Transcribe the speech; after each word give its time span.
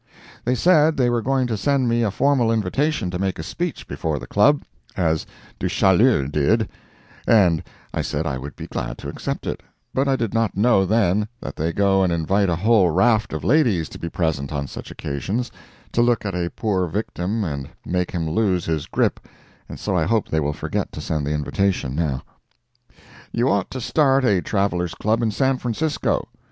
They 0.45 0.55
said 0.55 0.97
they 0.97 1.11
were 1.11 1.21
going 1.21 1.45
to 1.45 1.55
send 1.55 1.87
me 1.87 2.01
a 2.01 2.09
formal 2.09 2.51
invitation 2.51 3.11
to 3.11 3.19
make 3.19 3.37
a 3.37 3.43
speech 3.43 3.87
before 3.87 4.17
the 4.17 4.25
Club, 4.25 4.63
as 4.97 5.27
Du 5.59 5.69
Chaillu 5.69 6.27
did, 6.27 6.67
and 7.27 7.61
I 7.93 8.01
said 8.01 8.25
I 8.25 8.39
would 8.39 8.55
be 8.55 8.65
glad 8.65 8.97
to 8.97 9.09
accept 9.09 9.45
it, 9.45 9.61
but 9.93 10.07
I 10.07 10.15
did 10.15 10.33
not 10.33 10.57
know 10.57 10.85
then 10.87 11.27
that 11.39 11.55
they 11.55 11.71
go 11.71 12.01
and 12.01 12.11
invite 12.11 12.49
a 12.49 12.55
whole 12.55 12.89
raft 12.89 13.31
of 13.31 13.43
ladies 13.43 13.89
to 13.89 13.99
be 13.99 14.09
present 14.09 14.51
on 14.51 14.65
such 14.65 14.89
occasions, 14.89 15.51
to 15.91 16.01
look 16.01 16.25
at 16.25 16.33
a 16.33 16.49
poor 16.49 16.87
victim 16.87 17.43
and 17.43 17.69
make 17.85 18.09
him 18.09 18.27
lose 18.27 18.65
his 18.65 18.87
grip, 18.87 19.19
and 19.69 19.79
so 19.79 19.95
I 19.95 20.05
hope 20.05 20.29
they 20.29 20.39
will 20.39 20.51
forget 20.53 20.91
to 20.93 21.01
send 21.01 21.27
the 21.27 21.33
invitation, 21.35 21.93
now. 21.95 22.23
You 23.31 23.49
ought 23.49 23.69
to 23.69 23.79
start 23.79 24.25
a 24.25 24.41
Travellers' 24.41 24.95
Club 24.95 25.21
in 25.21 25.29
San 25.29 25.59
Francisco. 25.59 26.27